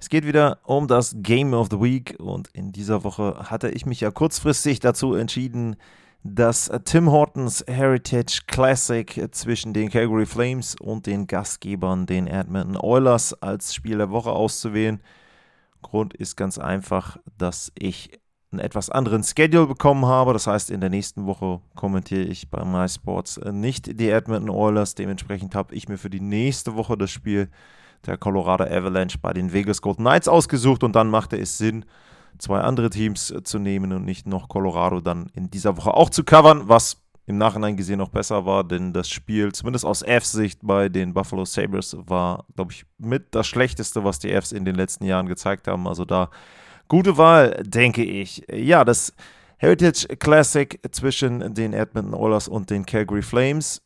[0.00, 3.84] Es geht wieder um das Game of the Week und in dieser Woche hatte ich
[3.84, 5.76] mich ja kurzfristig dazu entschieden,
[6.22, 13.34] das Tim Hortons Heritage Classic zwischen den Calgary Flames und den Gastgebern, den Edmonton Oilers,
[13.42, 15.02] als Spiel der Woche auszuwählen.
[15.82, 18.18] Grund ist ganz einfach, dass ich
[18.52, 20.32] einen etwas anderen Schedule bekommen habe.
[20.32, 24.94] Das heißt, in der nächsten Woche kommentiere ich bei MySports nicht die Edmonton Oilers.
[24.94, 27.50] Dementsprechend habe ich mir für die nächste Woche das Spiel
[28.06, 31.84] der Colorado Avalanche bei den Vegas Golden Knights ausgesucht und dann machte es Sinn,
[32.38, 36.10] zwei andere Teams äh, zu nehmen und nicht noch Colorado dann in dieser Woche auch
[36.10, 40.60] zu covern, was im Nachhinein gesehen noch besser war, denn das Spiel, zumindest aus Fs-Sicht
[40.62, 44.74] bei den Buffalo Sabres, war, glaube ich, mit das Schlechteste, was die Fs in den
[44.74, 45.86] letzten Jahren gezeigt haben.
[45.86, 46.28] Also da
[46.88, 48.44] gute Wahl, denke ich.
[48.52, 49.14] Ja, das
[49.58, 53.80] Heritage Classic zwischen den Edmonton Oilers und den Calgary Flames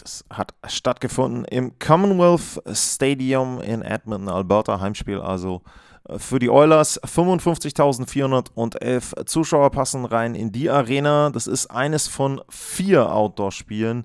[0.00, 5.62] das hat stattgefunden im Commonwealth Stadium in Edmonton, Alberta, Heimspiel also
[6.08, 7.02] äh, für die Oilers.
[7.02, 11.30] 55.411 Zuschauer passen rein in die Arena.
[11.30, 14.04] Das ist eines von vier Outdoor-Spielen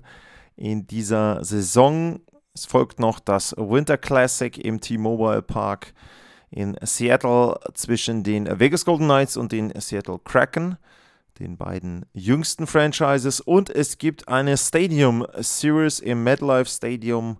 [0.56, 2.20] in dieser Saison.
[2.54, 5.92] Es folgt noch das Winter Classic im T-Mobile Park
[6.50, 10.78] in Seattle zwischen den Vegas Golden Knights und den Seattle Kraken
[11.38, 13.40] den beiden jüngsten Franchises.
[13.40, 17.38] Und es gibt eine Stadium Series im MetLife Stadium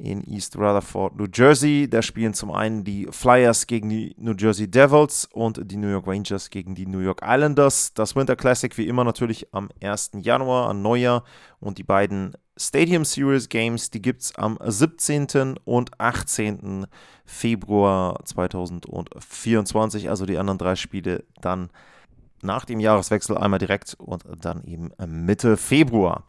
[0.00, 1.88] in East Rutherford, New Jersey.
[1.88, 6.06] Da spielen zum einen die Flyers gegen die New Jersey Devils und die New York
[6.06, 7.92] Rangers gegen die New York Islanders.
[7.94, 10.12] Das Winter Classic wie immer natürlich am 1.
[10.22, 11.24] Januar, an Neujahr.
[11.60, 15.58] Und die beiden Stadium Series Games, die gibt es am 17.
[15.64, 16.86] und 18.
[17.24, 20.08] Februar 2024.
[20.08, 21.70] Also die anderen drei Spiele dann
[22.42, 26.24] nach dem Jahreswechsel einmal direkt und dann eben Mitte Februar.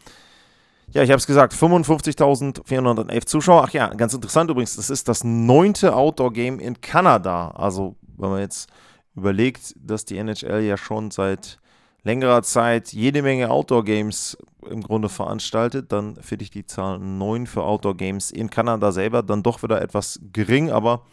[0.94, 3.64] Ja, ich habe es gesagt, 55.411 Zuschauer.
[3.66, 7.52] Ach ja, ganz interessant übrigens, das ist das neunte Outdoor-Game in Kanada.
[7.52, 8.70] Also, wenn man jetzt
[9.16, 11.60] überlegt, dass die NHL ja schon seit
[12.04, 14.38] längerer Zeit jede Menge Outdoor-Games
[14.70, 19.44] im Grunde veranstaltet, dann finde ich die Zahl 9 für Outdoor-Games in Kanada selber dann
[19.44, 21.04] doch wieder etwas gering, aber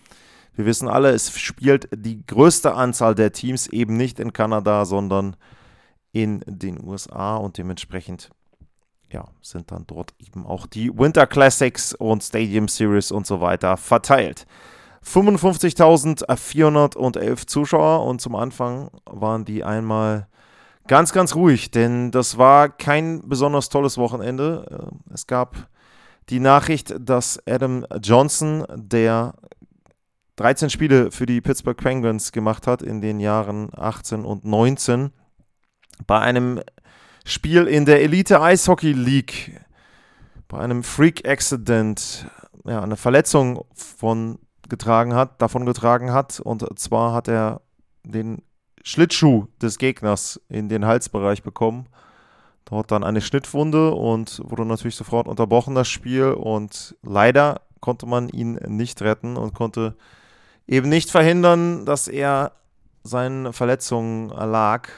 [0.59, 5.37] wir wissen alle, es spielt die größte Anzahl der Teams eben nicht in Kanada, sondern
[6.11, 8.31] in den USA und dementsprechend
[9.13, 13.77] ja, sind dann dort eben auch die Winter Classics und Stadium Series und so weiter
[13.77, 14.49] verteilt.
[15.07, 20.27] 55.411 Zuschauer und zum Anfang waren die einmal
[20.89, 24.91] ganz, ganz ruhig, denn das war kein besonders tolles Wochenende.
[25.15, 25.69] Es gab
[26.31, 29.35] die Nachricht, dass Adam Johnson, der
[30.39, 35.11] 13 Spiele für die Pittsburgh Penguins gemacht hat in den Jahren 18 und 19.
[36.07, 36.61] Bei einem
[37.25, 39.61] Spiel in der Elite Eishockey League,
[40.47, 42.27] bei einem Freak Accident,
[42.65, 44.39] ja, eine Verletzung von
[44.69, 46.39] getragen hat, davon getragen hat.
[46.39, 47.61] Und zwar hat er
[48.05, 48.43] den
[48.85, 51.89] Schlittschuh des Gegners in den Halsbereich bekommen.
[52.65, 56.31] Dort dann eine Schnittwunde und wurde natürlich sofort unterbrochen, das Spiel.
[56.31, 59.97] Und leider konnte man ihn nicht retten und konnte
[60.69, 62.53] eben nicht verhindern, dass er
[63.03, 64.89] seinen Verletzungen erlag.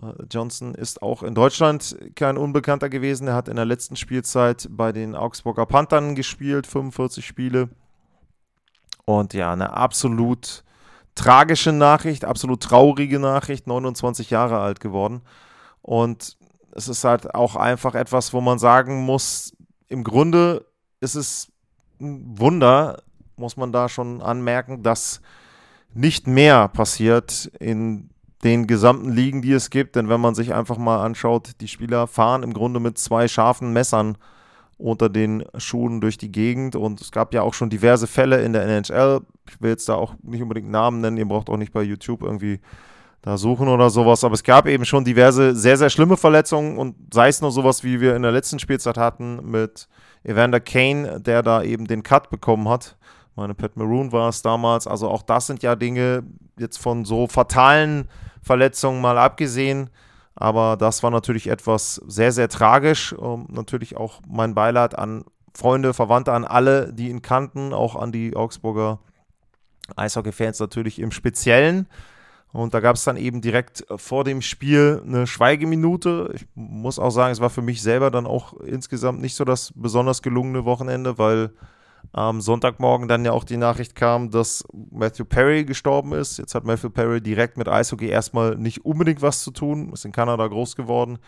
[0.00, 3.28] Äh, Johnson ist auch in Deutschland kein Unbekannter gewesen.
[3.28, 7.68] Er hat in der letzten Spielzeit bei den Augsburger Panthern gespielt, 45 Spiele.
[9.04, 10.64] Und ja, eine absolut
[11.14, 15.22] tragische Nachricht, absolut traurige Nachricht, 29 Jahre alt geworden.
[15.82, 16.36] Und
[16.72, 19.56] es ist halt auch einfach etwas, wo man sagen muss,
[19.88, 20.66] im Grunde
[21.00, 21.50] ist es
[22.00, 23.02] ein Wunder,
[23.36, 25.20] muss man da schon anmerken, dass
[25.94, 28.10] nicht mehr passiert in
[28.44, 29.96] den gesamten Ligen, die es gibt.
[29.96, 33.72] Denn wenn man sich einfach mal anschaut, die Spieler fahren im Grunde mit zwei scharfen
[33.72, 34.16] Messern
[34.78, 36.76] unter den Schuhen durch die Gegend.
[36.76, 39.20] Und es gab ja auch schon diverse Fälle in der NHL.
[39.48, 42.22] Ich will jetzt da auch nicht unbedingt Namen nennen, ihr braucht auch nicht bei YouTube
[42.22, 42.60] irgendwie
[43.22, 44.22] da suchen oder sowas.
[44.22, 47.84] Aber es gab eben schon diverse sehr, sehr schlimme Verletzungen und sei es nur sowas,
[47.84, 49.88] wie wir in der letzten Spielzeit hatten mit
[50.24, 52.96] Evander Kane, der da eben den Cut bekommen hat
[53.36, 54.86] meine, Pat Maroon war es damals.
[54.86, 56.24] Also auch das sind ja Dinge,
[56.58, 58.08] jetzt von so fatalen
[58.42, 59.90] Verletzungen mal abgesehen.
[60.34, 63.12] Aber das war natürlich etwas sehr, sehr tragisch.
[63.12, 65.24] Um, natürlich auch mein Beileid an
[65.54, 68.98] Freunde, Verwandte, an alle, die ihn kannten, auch an die Augsburger
[69.96, 71.88] Eishockey-Fans natürlich im Speziellen.
[72.52, 76.32] Und da gab es dann eben direkt vor dem Spiel eine Schweigeminute.
[76.34, 79.72] Ich muss auch sagen, es war für mich selber dann auch insgesamt nicht so das
[79.74, 81.50] besonders gelungene Wochenende, weil
[82.12, 86.38] am Sonntagmorgen dann ja auch die Nachricht kam, dass Matthew Perry gestorben ist.
[86.38, 90.12] Jetzt hat Matthew Perry direkt mit Eishockey erstmal nicht unbedingt was zu tun, ist in
[90.12, 91.18] Kanada groß geworden.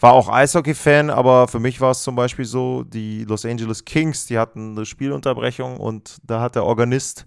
[0.00, 4.26] War auch Eishockey-Fan, aber für mich war es zum Beispiel so, die Los Angeles Kings,
[4.26, 7.26] die hatten eine Spielunterbrechung und da hat der Organist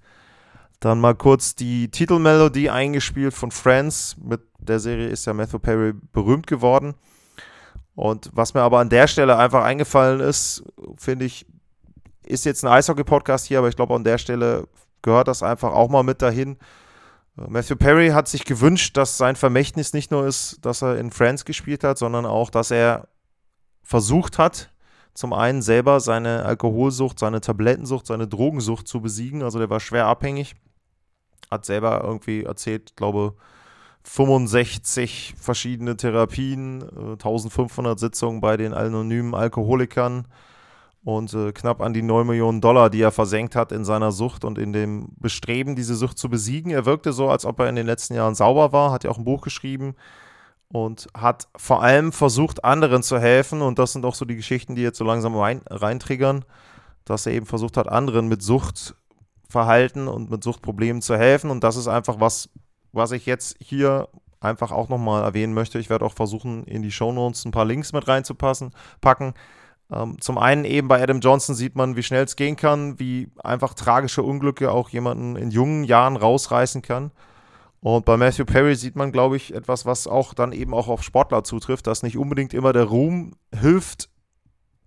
[0.81, 4.17] dann mal kurz die Titelmelodie eingespielt von Friends.
[4.21, 6.93] Mit der Serie ist ja Matthew Perry berühmt geworden.
[7.95, 10.61] Und was mir aber an der Stelle einfach eingefallen ist,
[10.97, 11.47] finde ich,
[12.27, 14.67] ist jetzt ein Eishockey-Podcast hier, aber ich glaube, an der Stelle
[15.01, 16.57] gehört das einfach auch mal mit dahin.
[17.35, 21.45] Matthew Perry hat sich gewünscht, dass sein Vermächtnis nicht nur ist, dass er in Friends
[21.45, 23.07] gespielt hat, sondern auch, dass er
[23.83, 24.71] versucht hat,
[25.13, 29.43] zum einen selber seine Alkoholsucht, seine Tablettensucht, seine Drogensucht zu besiegen.
[29.43, 30.55] Also der war schwer abhängig.
[31.49, 33.35] Hat selber irgendwie erzählt, glaube
[34.03, 40.27] 65 verschiedene Therapien, 1500 äh, Sitzungen bei den anonymen Alkoholikern
[41.07, 44.43] und äh, knapp an die 9 Millionen Dollar, die er versenkt hat in seiner Sucht
[44.43, 46.69] und in dem Bestreben, diese Sucht zu besiegen.
[46.69, 49.17] Er wirkte so, als ob er in den letzten Jahren sauber war, hat ja auch
[49.17, 49.95] ein Buch geschrieben
[50.67, 53.61] und hat vor allem versucht, anderen zu helfen.
[53.61, 56.43] Und das sind auch so die Geschichten, die jetzt so langsam rein, reintriggern,
[57.05, 61.51] dass er eben versucht hat, anderen mit Suchtverhalten und mit Suchtproblemen zu helfen.
[61.51, 62.49] Und das ist einfach was,
[62.91, 64.09] was ich jetzt hier
[64.41, 65.79] einfach auch nochmal erwähnen möchte.
[65.79, 69.35] Ich werde auch versuchen, in die Shownotes ein paar Links mit reinzupassen, packen
[70.19, 73.73] zum einen eben bei Adam Johnson sieht man, wie schnell es gehen kann, wie einfach
[73.73, 77.11] tragische Unglücke auch jemanden in jungen Jahren rausreißen kann.
[77.79, 81.03] Und bei Matthew Perry sieht man, glaube ich, etwas, was auch dann eben auch auf
[81.03, 84.09] Sportler zutrifft, dass nicht unbedingt immer der Ruhm hilft,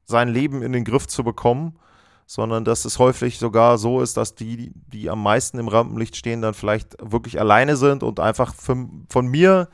[0.05, 1.79] sein Leben in den Griff zu bekommen,
[2.27, 6.43] sondern dass es häufig sogar so ist, dass die, die am meisten im Rampenlicht stehen,
[6.43, 9.69] dann vielleicht wirklich alleine sind und einfach von, von mir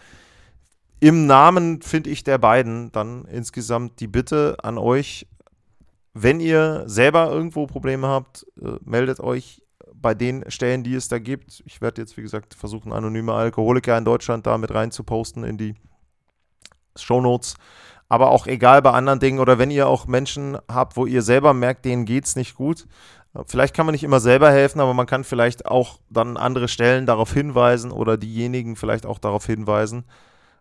[1.07, 5.29] im Namen, finde ich, der beiden dann insgesamt die Bitte an euch,
[6.15, 9.63] wenn ihr selber irgendwo Probleme habt, äh, meldet euch
[9.95, 11.63] bei den Stellen, die es da gibt.
[11.65, 15.45] Ich werde jetzt, wie gesagt, versuchen, anonyme Alkoholiker in Deutschland da mit rein zu posten
[15.45, 15.75] in die
[16.97, 17.55] Shownotes.
[18.09, 21.55] Aber auch egal bei anderen Dingen oder wenn ihr auch Menschen habt, wo ihr selber
[21.55, 22.87] merkt, denen geht es nicht gut.
[23.35, 26.67] Äh, vielleicht kann man nicht immer selber helfen, aber man kann vielleicht auch dann andere
[26.67, 30.05] Stellen darauf hinweisen oder diejenigen vielleicht auch darauf hinweisen.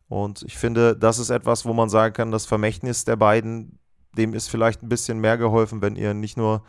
[0.08, 3.80] Und ich finde, das ist etwas, wo man sagen kann, das Vermächtnis der beiden,
[4.18, 6.64] dem ist vielleicht ein bisschen mehr geholfen, wenn ihr nicht nur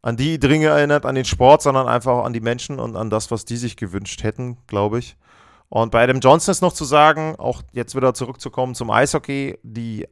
[0.00, 3.10] an die Dinge erinnert, an den Sport, sondern einfach auch an die Menschen und an
[3.10, 5.16] das, was die sich gewünscht hätten, glaube ich.
[5.68, 10.06] Und bei Adam Johnson ist noch zu sagen, auch jetzt wieder zurückzukommen zum Eishockey, die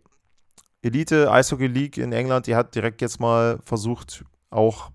[0.83, 4.91] Elite Eishockey League in England, die hat direkt jetzt mal versucht, auch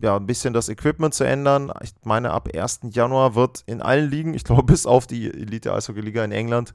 [0.00, 1.72] ja, ein bisschen das Equipment zu ändern.
[1.82, 2.80] Ich meine, ab 1.
[2.90, 6.74] Januar wird in allen Ligen, ich glaube bis auf die Elite Eishockey Liga in England,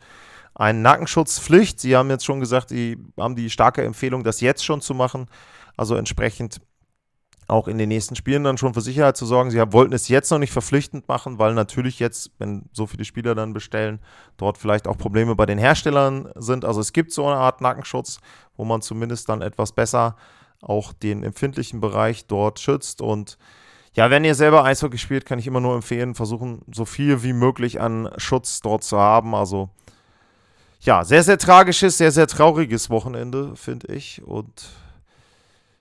[0.56, 1.80] eine Nackenschutzpflicht.
[1.80, 5.28] Sie haben jetzt schon gesagt, sie haben die starke Empfehlung, das jetzt schon zu machen.
[5.78, 6.60] Also entsprechend
[7.48, 9.50] auch in den nächsten Spielen dann schon für Sicherheit zu sorgen.
[9.50, 13.34] Sie wollten es jetzt noch nicht verpflichtend machen, weil natürlich jetzt, wenn so viele Spieler
[13.34, 14.00] dann bestellen,
[14.38, 16.64] dort vielleicht auch Probleme bei den Herstellern sind.
[16.64, 18.20] Also es gibt so eine Art Nackenschutz,
[18.56, 20.16] wo man zumindest dann etwas besser
[20.62, 23.02] auch den empfindlichen Bereich dort schützt.
[23.02, 23.38] Und
[23.94, 27.34] ja, wenn ihr selber Eishockey spielt, kann ich immer nur empfehlen, versuchen, so viel wie
[27.34, 29.36] möglich an Schutz dort zu haben.
[29.36, 29.70] Also
[30.82, 34.22] ja, sehr, sehr tragisches, sehr, sehr trauriges Wochenende, finde ich.
[34.24, 34.70] Und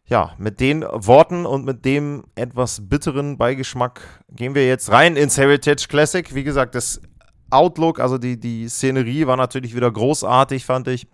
[0.07, 4.01] ja, mit den Worten und mit dem etwas bitteren Beigeschmack
[4.31, 6.35] gehen wir jetzt rein ins Heritage Classic.
[6.35, 7.01] Wie gesagt, das
[7.51, 11.07] Outlook, also die, die Szenerie war natürlich wieder großartig, fand ich.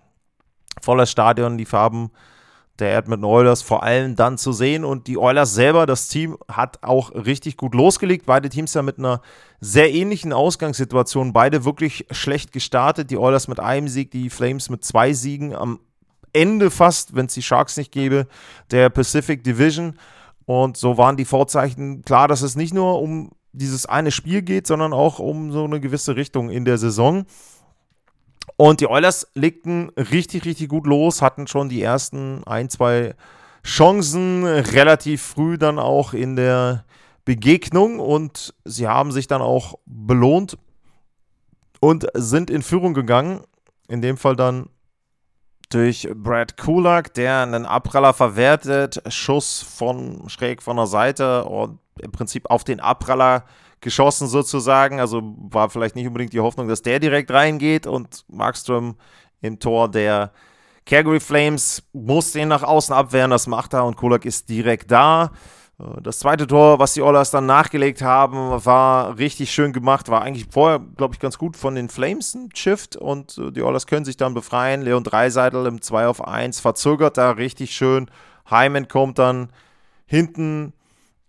[0.80, 2.10] Volles Stadion, die Farben
[2.78, 4.84] der Edmonton Oilers vor allem dann zu sehen.
[4.84, 8.26] Und die Oilers selber, das Team, hat auch richtig gut losgelegt.
[8.26, 9.20] Beide Teams ja mit einer
[9.60, 11.32] sehr ähnlichen Ausgangssituation.
[11.32, 13.10] Beide wirklich schlecht gestartet.
[13.10, 15.54] Die Oilers mit einem Sieg, die Flames mit zwei Siegen.
[15.54, 15.78] Am
[16.32, 18.26] Ende fast, wenn es die Sharks nicht gäbe,
[18.70, 19.96] der Pacific Division.
[20.46, 24.66] Und so waren die Vorzeichen klar, dass es nicht nur um dieses eine Spiel geht,
[24.66, 27.24] sondern auch um so eine gewisse Richtung in der Saison.
[28.56, 33.14] Und die Oilers legten richtig, richtig gut los, hatten schon die ersten ein, zwei
[33.64, 36.84] Chancen relativ früh dann auch in der
[37.24, 40.58] Begegnung und sie haben sich dann auch belohnt
[41.80, 43.40] und sind in Führung gegangen.
[43.88, 44.68] In dem Fall dann
[45.70, 52.12] durch Brad Kulak, der einen Abpraller verwertet, Schuss von schräg von der Seite und im
[52.12, 53.44] Prinzip auf den Abpraller
[53.84, 54.98] geschossen sozusagen.
[54.98, 58.96] Also war vielleicht nicht unbedingt die Hoffnung, dass der direkt reingeht und Markström
[59.40, 60.32] im Tor der
[60.86, 65.30] Calgary Flames muss den nach außen abwehren, das macht er und Kulak ist direkt da.
[65.78, 70.08] Äh, das zweite Tor, was die Oilers dann nachgelegt haben, war richtig schön gemacht.
[70.08, 73.62] War eigentlich vorher, glaube ich, ganz gut von den Flames ein Shift und äh, die
[73.62, 74.82] Oilers können sich dann befreien.
[74.82, 78.10] Leon Dreiseitel im 2 auf 1 verzögert da richtig schön.
[78.46, 79.50] Hyman kommt dann
[80.06, 80.74] hinten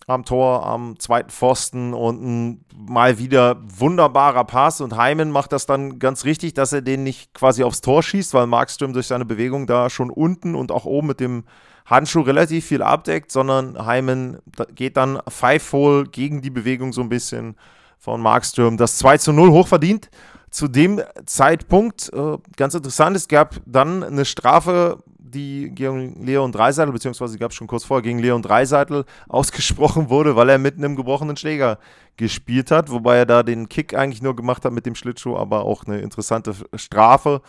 [0.07, 4.81] am Tor, am zweiten Pfosten und ein mal wieder wunderbarer Pass.
[4.81, 8.33] Und Hyman macht das dann ganz richtig, dass er den nicht quasi aufs Tor schießt,
[8.33, 11.43] weil Markström durch seine Bewegung da schon unten und auch oben mit dem
[11.85, 14.39] Handschuh relativ viel abdeckt, sondern Hyman
[14.73, 17.55] geht dann five-hole gegen die Bewegung so ein bisschen
[17.97, 18.77] von Markström.
[18.77, 20.09] Das 2 zu 0 hochverdient.
[20.51, 25.03] Zu dem Zeitpunkt, äh, ganz interessant, es gab dann eine Strafe
[25.35, 30.35] die gegen Leon Dreiseitel, beziehungsweise gab es schon kurz vorher gegen Leon Dreiseitel ausgesprochen wurde,
[30.35, 31.77] weil er mit einem gebrochenen Schläger
[32.17, 35.65] gespielt hat, wobei er da den Kick eigentlich nur gemacht hat mit dem Schlittschuh, aber
[35.65, 37.41] auch eine interessante Strafe.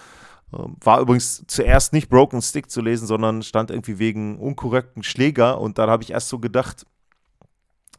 [0.52, 5.60] Ähm, war übrigens zuerst nicht Broken Stick zu lesen, sondern stand irgendwie wegen unkorrekten Schläger
[5.60, 6.86] und dann habe ich erst so gedacht,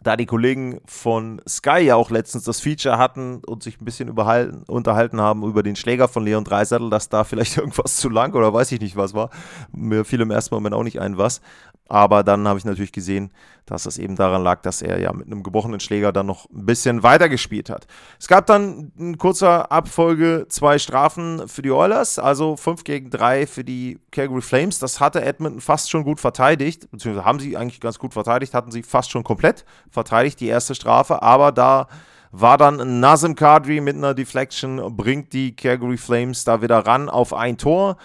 [0.03, 4.09] da die Kollegen von Sky ja auch letztens das Feature hatten und sich ein bisschen
[4.09, 8.53] unterhalten haben über den Schläger von Leon Dreisattel, dass da vielleicht irgendwas zu lang oder
[8.53, 9.29] weiß ich nicht was war.
[9.71, 11.41] Mir fiel im ersten Moment auch nicht ein, was.
[11.89, 13.31] Aber dann habe ich natürlich gesehen,
[13.65, 16.65] dass es eben daran lag, dass er ja mit einem gebrochenen Schläger dann noch ein
[16.65, 17.85] bisschen weiter gespielt hat.
[18.19, 23.45] Es gab dann in kurzer Abfolge zwei Strafen für die Oilers, also 5 gegen 3
[23.45, 24.79] für die Calgary Flames.
[24.79, 28.71] Das hatte Edmonton fast schon gut verteidigt, beziehungsweise haben sie eigentlich ganz gut verteidigt, hatten
[28.71, 31.87] sie fast schon komplett verteidigt, die erste Strafe, aber da
[32.31, 37.33] war dann Nazem Kadri mit einer Deflection, bringt die Calgary Flames da wieder ran auf
[37.33, 37.97] ein Tor.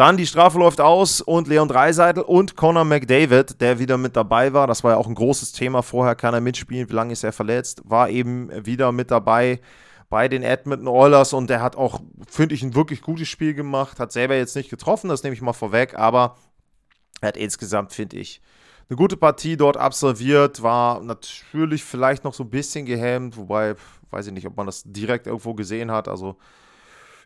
[0.00, 4.54] Dann die Strafe läuft aus und Leon Dreiseitel und Conor McDavid, der wieder mit dabei
[4.54, 5.82] war, das war ja auch ein großes Thema.
[5.82, 9.60] Vorher, kann er mitspielen, wie lange ist er verletzt, war eben wieder mit dabei
[10.08, 14.00] bei den Edmonton Oilers und der hat auch, finde ich, ein wirklich gutes Spiel gemacht,
[14.00, 16.38] hat selber jetzt nicht getroffen, das nehme ich mal vorweg, aber
[17.20, 18.40] er hat insgesamt, finde ich,
[18.88, 23.74] eine gute Partie dort absolviert, war natürlich vielleicht noch so ein bisschen gehemmt, wobei,
[24.10, 26.38] weiß ich nicht, ob man das direkt irgendwo gesehen hat, also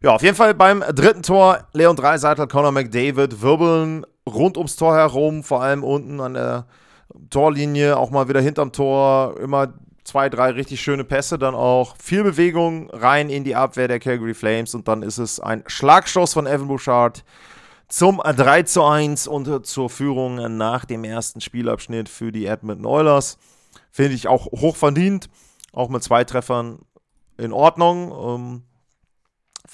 [0.04, 4.94] ja, auf jeden Fall beim dritten Tor Leon Dreiseitel, Conor McDavid wirbeln rund ums Tor
[4.94, 6.66] herum, vor allem unten an der
[7.30, 9.72] Torlinie, auch mal wieder hinterm Tor, immer
[10.04, 11.96] zwei, drei richtig schöne Pässe dann auch.
[11.96, 16.34] Viel Bewegung rein in die Abwehr der Calgary Flames und dann ist es ein Schlagstoß
[16.34, 17.24] von Evan Bouchard
[17.88, 23.38] zum 3 zu 1 und zur Führung nach dem ersten Spielabschnitt für die Edmonton Oilers.
[23.90, 25.30] Finde ich auch hoch verdient,
[25.72, 26.80] auch mit zwei Treffern
[27.38, 28.62] in Ordnung.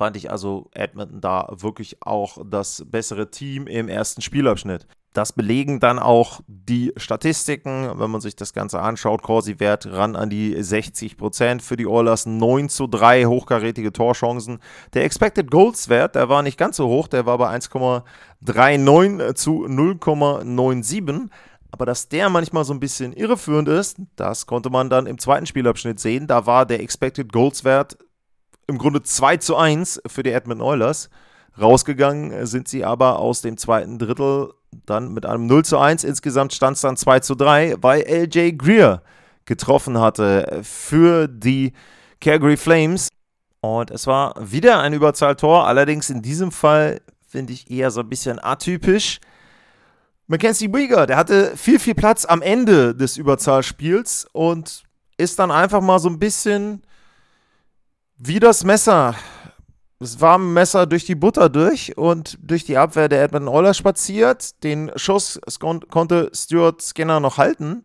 [0.01, 4.87] Fand ich also Edmonton da wirklich auch das bessere Team im ersten Spielabschnitt.
[5.13, 9.21] Das belegen dann auch die Statistiken, wenn man sich das Ganze anschaut.
[9.21, 14.61] Corsi-Wert ran an die 60 Prozent für die Oilers, 9 zu 3 hochkarätige Torchancen.
[14.95, 21.29] Der Expected Goals-Wert, der war nicht ganz so hoch, der war bei 1,39 zu 0,97.
[21.73, 25.45] Aber dass der manchmal so ein bisschen irreführend ist, das konnte man dann im zweiten
[25.45, 26.27] Spielabschnitt sehen.
[26.27, 27.99] Da war der Expected Goals-Wert
[28.71, 31.11] im Grunde 2 zu 1 für die Edmonton Oilers.
[31.61, 34.55] Rausgegangen sind sie aber aus dem zweiten Drittel
[34.87, 36.05] dann mit einem 0 zu 1.
[36.05, 39.03] Insgesamt stand es dann 2 zu 3, weil LJ Greer
[39.45, 41.73] getroffen hatte für die
[42.21, 43.09] Calgary Flames.
[43.61, 48.09] Und es war wieder ein Überzahltor, allerdings in diesem Fall finde ich eher so ein
[48.09, 49.21] bisschen atypisch.
[50.29, 54.85] Mackenzie Weger, der hatte viel, viel Platz am Ende des Überzahlspiels und
[55.19, 56.83] ist dann einfach mal so ein bisschen
[58.23, 59.15] wie das Messer.
[59.99, 63.79] Es war ein Messer durch die Butter durch und durch die Abwehr der Edmonton Oilers
[63.79, 64.63] spaziert.
[64.63, 67.83] Den Schuss kon konnte Stuart Skinner noch halten,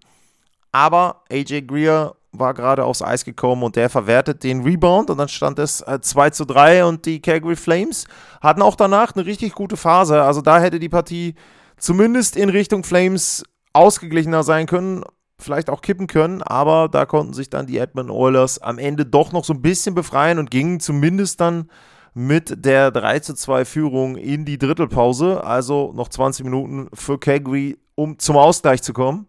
[0.73, 5.29] aber AJ Greer war gerade aufs Eis gekommen und der verwertet den Rebound und dann
[5.29, 8.05] stand es äh, 2 zu 3 und die Calgary Flames
[8.41, 10.21] hatten auch danach eine richtig gute Phase.
[10.21, 11.35] Also da hätte die Partie
[11.77, 15.03] zumindest in Richtung Flames ausgeglichener sein können
[15.39, 19.31] vielleicht auch kippen können, aber da konnten sich dann die Edmonton Oilers am Ende doch
[19.31, 21.69] noch so ein bisschen befreien und gingen zumindest dann
[22.13, 27.77] mit der 3 zu 2 Führung in die Drittelpause, also noch 20 Minuten für Calgary,
[27.95, 29.27] um zum Ausgleich zu kommen.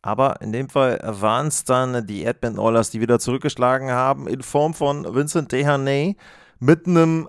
[0.00, 4.42] Aber in dem Fall waren es dann die Edmonton Oilers, die wieder zurückgeschlagen haben, in
[4.42, 6.16] Form von Vincent Dehaney
[6.58, 7.28] mit einem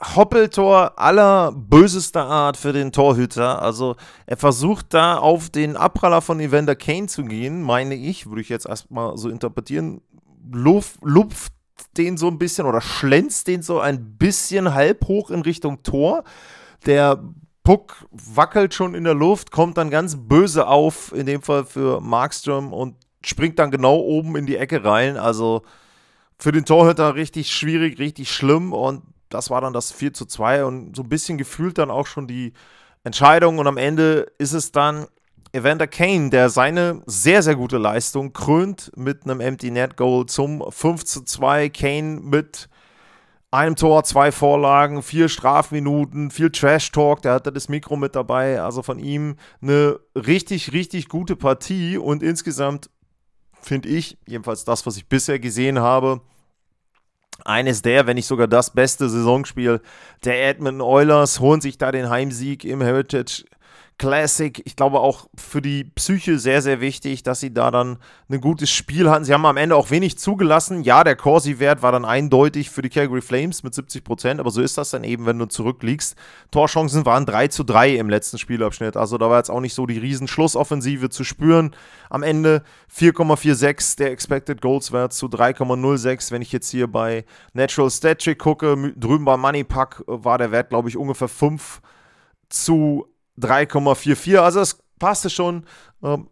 [0.00, 3.62] Hoppeltor aller bösester Art für den Torhüter.
[3.62, 3.96] Also
[4.26, 8.48] er versucht da auf den Abpraller von Evander Kane zu gehen, meine ich, würde ich
[8.48, 10.00] jetzt erstmal so interpretieren.
[10.52, 11.52] Luft, lupft
[11.96, 16.24] den so ein bisschen oder schlänzt den so ein bisschen halb hoch in Richtung Tor.
[16.86, 17.22] Der
[17.62, 22.00] Puck wackelt schon in der Luft, kommt dann ganz böse auf, in dem Fall für
[22.00, 25.16] Markström und springt dann genau oben in die Ecke rein.
[25.16, 25.62] Also
[26.38, 29.02] für den Torhüter richtig schwierig, richtig schlimm und
[29.34, 32.26] das war dann das 4 zu 2 und so ein bisschen gefühlt dann auch schon
[32.26, 32.52] die
[33.02, 33.58] Entscheidung.
[33.58, 35.06] Und am Ende ist es dann
[35.52, 40.64] Evander Kane, der seine sehr, sehr gute Leistung krönt mit einem Empty Net Goal zum
[40.68, 41.68] 5 zu 2.
[41.68, 42.68] Kane mit
[43.50, 48.60] einem Tor, zwei Vorlagen, vier Strafminuten, viel Trash-Talk, der hatte das Mikro mit dabei.
[48.60, 52.90] Also von ihm eine richtig, richtig gute Partie und insgesamt
[53.62, 56.20] finde ich, jedenfalls das, was ich bisher gesehen habe,
[57.44, 59.80] eines der, wenn nicht sogar das beste Saisonspiel
[60.24, 63.44] der Edmonton Oilers, holen sich da den Heimsieg im Heritage
[63.96, 64.60] Classic.
[64.64, 67.98] Ich glaube auch für die Psyche sehr, sehr wichtig, dass sie da dann
[68.28, 69.24] ein gutes Spiel hatten.
[69.24, 70.82] Sie haben am Ende auch wenig zugelassen.
[70.82, 74.60] Ja, der Corsi-Wert war dann eindeutig für die Calgary Flames mit 70 Prozent, aber so
[74.60, 76.16] ist das dann eben, wenn du zurückliegst.
[76.50, 78.96] Torchancen waren 3 zu 3 im letzten Spielabschnitt.
[78.96, 81.74] Also da war jetzt auch nicht so die riesen Schlussoffensive zu spüren.
[82.10, 86.32] Am Ende 4,46 der Expected Goals Wert zu 3,06.
[86.32, 90.70] Wenn ich jetzt hier bei Natural Stat gucke, drüben bei Money Pack war der Wert,
[90.70, 91.80] glaube ich, ungefähr 5
[92.48, 93.06] zu
[93.40, 94.38] 3,44.
[94.38, 95.64] Also es passte schon.
[96.02, 96.28] Ähm,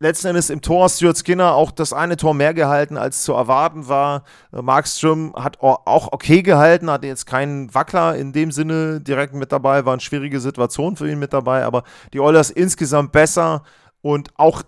[0.00, 3.86] letzten Endes im Tor Stuart Skinner auch das eine Tor mehr gehalten, als zu erwarten
[3.86, 4.24] war.
[4.52, 9.52] Äh, Markström hat auch okay gehalten, hatte jetzt keinen Wackler in dem Sinne direkt mit
[9.52, 13.62] dabei, war eine schwierige Situation für ihn mit dabei, aber die Oilers insgesamt besser
[14.00, 14.62] und auch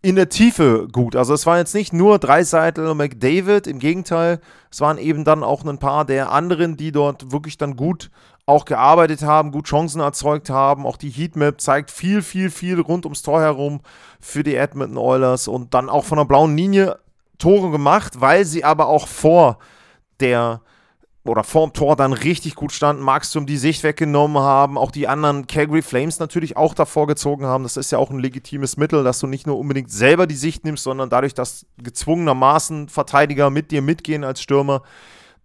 [0.00, 1.16] in der Tiefe gut.
[1.16, 5.42] Also es waren jetzt nicht nur Dreiseitel und McDavid, im Gegenteil, es waren eben dann
[5.42, 8.10] auch ein paar der anderen, die dort wirklich dann gut
[8.48, 10.86] auch gearbeitet haben, gut Chancen erzeugt haben.
[10.86, 13.80] Auch die Heatmap zeigt viel, viel, viel rund ums Tor herum
[14.20, 16.98] für die Edmonton Oilers und dann auch von der blauen Linie
[17.36, 19.58] Tore gemacht, weil sie aber auch vor
[20.20, 20.62] der
[21.24, 25.46] oder vorm Tor dann richtig gut standen, Markstrom die Sicht weggenommen haben, auch die anderen
[25.46, 27.64] Calgary Flames natürlich auch davor gezogen haben.
[27.64, 30.64] Das ist ja auch ein legitimes Mittel, dass du nicht nur unbedingt selber die Sicht
[30.64, 34.82] nimmst, sondern dadurch, dass gezwungenermaßen Verteidiger mit dir mitgehen als Stürmer,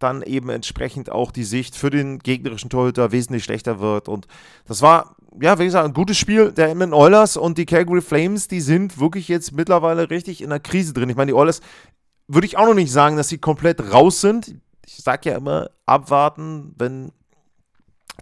[0.03, 4.07] dann eben entsprechend auch die Sicht für den gegnerischen Torhüter wesentlich schlechter wird.
[4.07, 4.27] Und
[4.67, 8.47] das war, ja, wie gesagt, ein gutes Spiel der Edmonton Oilers und die Calgary Flames,
[8.47, 11.09] die sind wirklich jetzt mittlerweile richtig in der Krise drin.
[11.09, 11.61] Ich meine, die Oilers
[12.27, 14.55] würde ich auch noch nicht sagen, dass sie komplett raus sind.
[14.85, 17.11] Ich sage ja immer, abwarten, wenn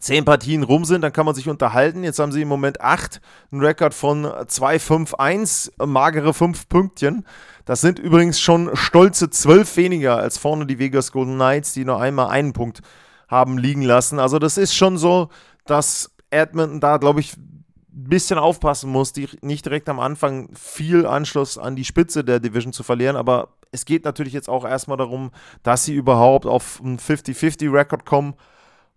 [0.02, 2.04] zehn Partien rum sind, dann kann man sich unterhalten.
[2.04, 7.26] Jetzt haben sie im Moment acht, einen Rekord von 2-5-1, magere fünf Pünktchen.
[7.66, 12.02] Das sind übrigens schon stolze zwölf weniger als vorne die Vegas Golden Knights, die nur
[12.02, 12.82] einmal einen Punkt
[13.28, 14.20] haben liegen lassen.
[14.20, 15.30] Also das ist schon so,
[15.66, 21.06] dass Edmonton da, glaube ich, ein bisschen aufpassen muss, die nicht direkt am Anfang viel
[21.06, 23.16] Anschluss an die Spitze der Division zu verlieren.
[23.16, 28.34] Aber es geht natürlich jetzt auch erstmal darum, dass sie überhaupt auf einen 50-50-Rekord kommen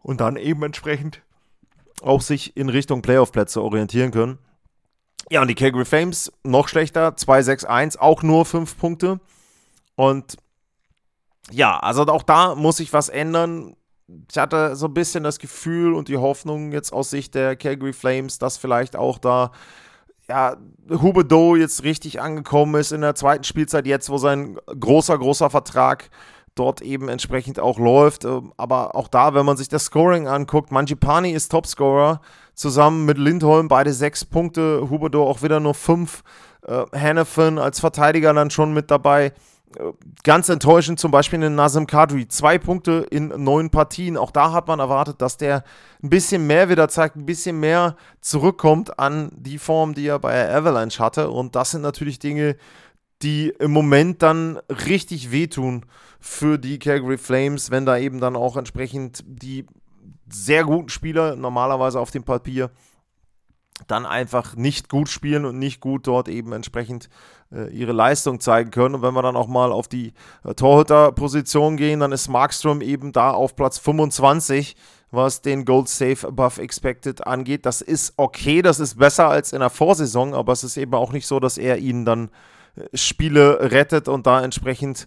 [0.05, 1.23] und dann eben entsprechend
[2.03, 4.39] auch sich in Richtung Playoff-Plätze orientieren können.
[5.31, 9.19] Ja, und die Calgary Flames noch schlechter, 2-6-1, auch nur 5 Punkte.
[9.97, 10.37] Und
[11.51, 13.75] ja, also auch da muss sich was ändern.
[14.31, 17.95] Ich hatte so ein bisschen das Gefühl und die Hoffnung jetzt aus Sicht der Calgary
[17.95, 19.53] Flames, dass vielleicht auch da
[20.29, 20.59] ja,
[20.91, 26.11] Hubedo jetzt richtig angekommen ist in der zweiten Spielzeit, jetzt wo sein großer, großer Vertrag
[26.55, 28.25] dort eben entsprechend auch läuft.
[28.25, 32.21] Ähm, aber auch da, wenn man sich das Scoring anguckt, Manjipani ist Topscorer
[32.55, 36.23] zusammen mit Lindholm, beide sechs Punkte, Huberdo auch wieder nur fünf.
[36.67, 39.33] Äh, Hannafin als Verteidiger dann schon mit dabei.
[39.79, 42.29] Äh, ganz enttäuschend zum Beispiel in Nazem Kadri.
[42.29, 44.17] Zwei Punkte in neun Partien.
[44.17, 45.65] Auch da hat man erwartet, dass der
[46.03, 50.55] ein bisschen mehr wieder zeigt, ein bisschen mehr zurückkommt an die Form, die er bei
[50.55, 51.31] Avalanche hatte.
[51.31, 52.57] Und das sind natürlich Dinge,
[53.25, 55.87] die im Moment dann richtig wehtun
[56.21, 59.67] für die Calgary Flames, wenn da eben dann auch entsprechend die
[60.31, 62.71] sehr guten Spieler normalerweise auf dem Papier
[63.89, 67.09] dann einfach nicht gut spielen und nicht gut dort eben entsprechend
[67.53, 68.97] äh, ihre Leistung zeigen können.
[68.97, 70.13] Und wenn wir dann auch mal auf die
[70.45, 74.77] äh, Torhüterposition gehen, dann ist Markstrom eben da auf Platz 25,
[75.11, 77.67] was den Gold Safe Above Expected angeht.
[77.67, 81.13] Das ist okay, das ist besser als in der Vorsaison, aber es ist eben auch
[81.13, 82.31] nicht so, dass er ihnen dann
[82.93, 85.07] Spiele rettet und da entsprechend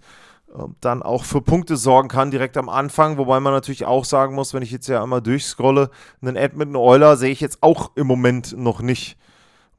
[0.56, 4.36] ähm, dann auch für Punkte sorgen kann direkt am Anfang, wobei man natürlich auch sagen
[4.36, 5.89] muss, wenn ich jetzt ja einmal durchscrolle,
[6.21, 9.17] einen Edmonton Euler sehe ich jetzt auch im Moment noch nicht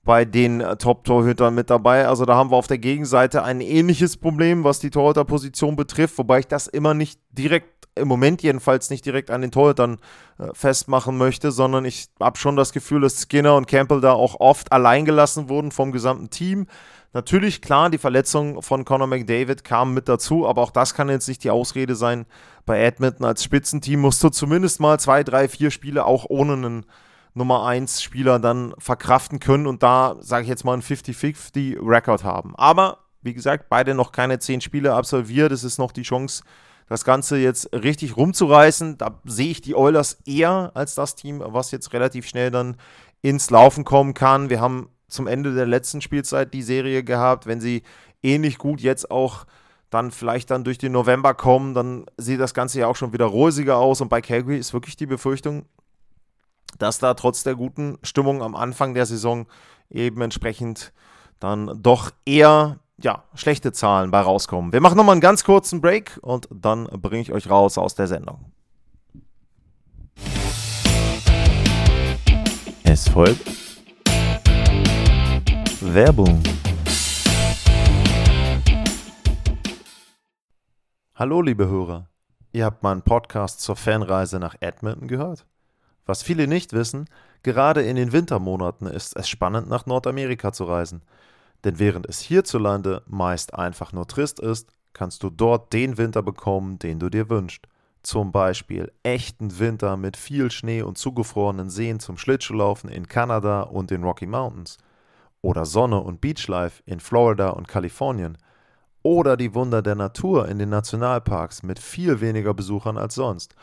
[0.04, 2.06] bei den äh, Top-Torhütern mit dabei.
[2.06, 6.40] Also da haben wir auf der Gegenseite ein ähnliches Problem, was die Torhüterposition betrifft, wobei
[6.40, 9.98] ich das immer nicht direkt, im Moment jedenfalls nicht direkt an den Torhütern
[10.38, 14.38] äh, festmachen möchte, sondern ich habe schon das Gefühl, dass Skinner und Campbell da auch
[14.40, 16.66] oft allein gelassen wurden vom gesamten Team.
[17.14, 21.26] Natürlich, klar, die Verletzung von Conor McDavid kam mit dazu, aber auch das kann jetzt
[21.26, 22.26] nicht die Ausrede sein.
[22.66, 26.86] Bei Edmonton als Spitzenteam musst du zumindest mal zwei, drei, vier Spiele auch ohne einen
[27.32, 32.54] Nummer 1 Spieler dann verkraften können und da, sage ich jetzt mal, einen 50-50-Rekord haben.
[32.56, 35.50] Aber, wie gesagt, beide noch keine zehn Spiele absolviert.
[35.50, 36.42] Es ist noch die Chance,
[36.88, 38.98] das Ganze jetzt richtig rumzureißen.
[38.98, 42.76] Da sehe ich die Oilers eher als das Team, was jetzt relativ schnell dann
[43.22, 44.50] ins Laufen kommen kann.
[44.50, 47.46] Wir haben zum Ende der letzten Spielzeit die Serie gehabt.
[47.46, 47.82] Wenn sie
[48.22, 49.46] ähnlich gut jetzt auch
[49.90, 53.24] dann vielleicht dann durch den November kommen, dann sieht das Ganze ja auch schon wieder
[53.24, 54.00] rosiger aus.
[54.00, 55.64] Und bei Calgary ist wirklich die Befürchtung,
[56.78, 59.46] dass da trotz der guten Stimmung am Anfang der Saison
[59.90, 60.92] eben entsprechend
[61.40, 64.72] dann doch eher ja, schlechte Zahlen bei rauskommen.
[64.72, 68.08] Wir machen nochmal einen ganz kurzen Break und dann bringe ich euch raus aus der
[68.08, 68.52] Sendung.
[72.82, 73.67] Es folgt
[75.80, 76.42] Werbung.
[81.14, 82.08] Hallo liebe Hörer,
[82.52, 85.46] ihr habt meinen Podcast zur Fanreise nach Edmonton gehört?
[86.06, 87.08] Was viele nicht wissen,
[87.42, 91.02] gerade in den Wintermonaten ist es spannend nach Nordamerika zu reisen–
[91.64, 96.78] denn während es hierzulande meist einfach nur trist ist, kannst du dort den Winter bekommen,
[96.78, 97.66] den du dir wünschst.
[98.02, 103.90] Zum Beispiel echten Winter mit viel Schnee und zugefrorenen Seen zum Schlittschuhlaufen in Kanada und
[103.90, 104.78] den Rocky Mountains.
[105.40, 108.38] Oder Sonne und Beachlife in Florida und Kalifornien.
[109.02, 113.54] Oder die Wunder der Natur in den Nationalparks mit viel weniger Besuchern als sonst.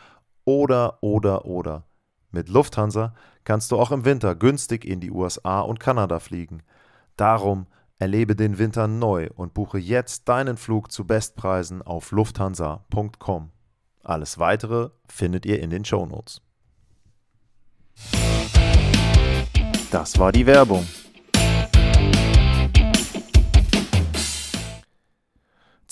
[0.46, 1.84] Oder, oder, oder.
[2.32, 6.64] Mit Lufthansa kannst du auch im Winter günstig in die USA und Kanada fliegen.
[7.18, 13.52] Darum Erlebe den Winter neu und buche jetzt deinen Flug zu Bestpreisen auf lufthansa.com.
[14.04, 16.42] Alles weitere findet ihr in den Shownotes.
[19.92, 20.86] Das war die Werbung.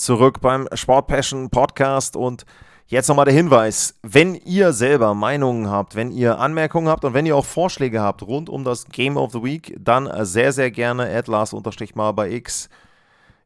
[0.04, 2.46] Zurück beim Sport Passion Podcast und
[2.88, 7.26] Jetzt nochmal der Hinweis, wenn ihr selber Meinungen habt, wenn ihr Anmerkungen habt und wenn
[7.26, 11.10] ihr auch Vorschläge habt rund um das Game of the Week, dann sehr, sehr gerne
[11.10, 12.68] at Lars-mal bei X,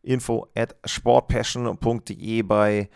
[0.01, 2.89] info at sportpassion.de bei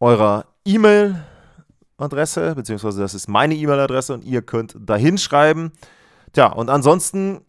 [0.00, 5.70] eurer E-Mail-Adresse, beziehungsweise das ist meine E-Mail-Adresse und ihr könnt da hinschreiben.
[6.32, 7.45] Tja, und ansonsten,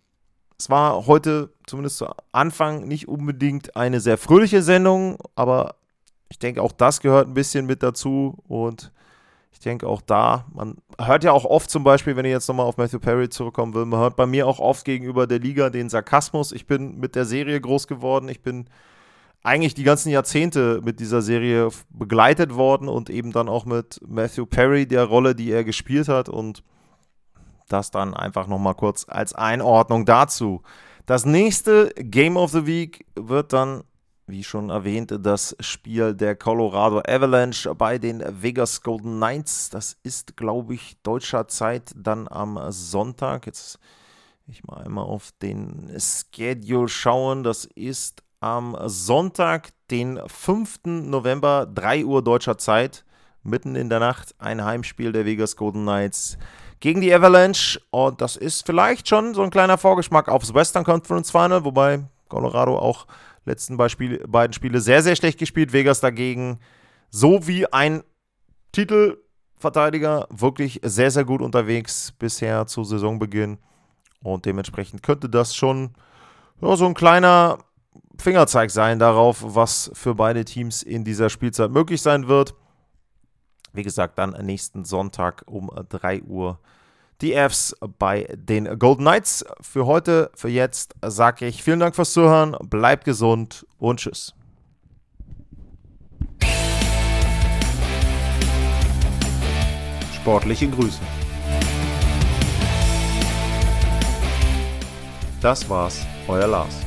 [0.60, 5.76] es war heute zumindest zu Anfang nicht unbedingt eine sehr fröhliche Sendung, aber
[6.30, 8.38] ich denke, auch das gehört ein bisschen mit dazu.
[8.48, 8.92] Und
[9.52, 12.66] ich denke auch da, man hört ja auch oft zum Beispiel, wenn ich jetzt nochmal
[12.66, 15.90] auf Matthew Perry zurückkommen will, man hört bei mir auch oft gegenüber der Liga den
[15.90, 16.52] Sarkasmus.
[16.52, 18.66] Ich bin mit der Serie groß geworden, ich bin
[19.44, 24.46] eigentlich die ganzen Jahrzehnte mit dieser Serie begleitet worden und eben dann auch mit Matthew
[24.46, 26.28] Perry, der Rolle, die er gespielt hat.
[26.28, 26.64] Und
[27.68, 30.62] das dann einfach nochmal kurz als Einordnung dazu.
[31.06, 33.84] Das nächste Game of the Week wird dann
[34.30, 39.70] wie schon erwähnt, das Spiel der Colorado Avalanche bei den Vegas Golden Knights.
[39.70, 43.46] Das ist, glaube ich, deutscher Zeit dann am Sonntag.
[43.46, 43.80] Jetzt
[44.48, 47.44] ich mal einmal auf den Schedule schauen.
[47.44, 50.80] Das ist am Sonntag, den 5.
[50.86, 53.06] November, 3 Uhr deutscher Zeit,
[53.44, 56.38] mitten in der Nacht, ein Heimspiel der Vegas Golden Knights
[56.80, 57.80] gegen die Avalanche.
[57.90, 62.78] Und das ist vielleicht schon so ein kleiner Vorgeschmack aufs Western Conference Final, wobei Colorado
[62.78, 63.08] auch
[63.46, 65.74] letzten Beispiel, beiden Spiele sehr, sehr schlecht gespielt.
[65.74, 66.60] Vegas dagegen
[67.10, 68.04] so wie ein
[68.74, 73.58] Titelverteidiger wirklich sehr, sehr gut unterwegs bisher zu Saisonbeginn.
[74.22, 75.92] Und dementsprechend könnte das schon
[76.62, 77.60] ja, so ein kleiner
[78.20, 82.56] Fingerzeig sein darauf, was für beide Teams in dieser Spielzeit möglich sein wird.
[83.78, 86.58] Wie gesagt, dann nächsten Sonntag um 3 Uhr
[87.22, 89.46] die Fs bei den Golden Knights.
[89.62, 94.34] Für heute, für jetzt sage ich vielen Dank fürs Zuhören, bleibt gesund und tschüss.
[100.16, 101.00] Sportliche Grüße.
[105.40, 106.87] Das war's, euer Lars.